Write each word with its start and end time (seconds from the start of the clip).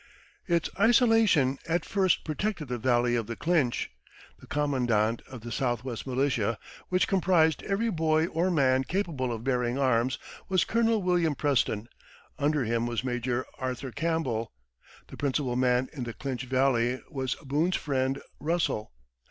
Its 0.47 0.67
isolation 0.79 1.59
at 1.69 1.85
first 1.85 2.23
protected 2.23 2.69
the 2.69 2.79
Valley 2.79 3.15
of 3.15 3.27
the 3.27 3.35
Clinch. 3.35 3.91
The 4.39 4.47
commandant 4.47 5.21
of 5.29 5.41
the 5.41 5.51
southwest 5.51 6.07
militia 6.07 6.57
which 6.89 7.07
comprised 7.07 7.61
every 7.61 7.91
boy 7.91 8.25
or 8.25 8.49
man 8.49 8.83
capable 8.83 9.31
of 9.31 9.43
bearing 9.43 9.77
arms 9.77 10.17
was 10.49 10.65
Colonel 10.65 11.03
William 11.03 11.35
Preston; 11.35 11.87
under 12.39 12.63
him 12.63 12.87
was 12.87 13.03
Major 13.03 13.45
Arthur 13.59 13.91
Campbell; 13.91 14.51
the 15.05 15.17
principal 15.17 15.55
man 15.55 15.87
in 15.93 16.03
the 16.03 16.13
Clinch 16.15 16.45
Valley 16.45 16.99
was 17.11 17.35
Boone's 17.35 17.75
friend, 17.75 18.19
Russell. 18.39 18.91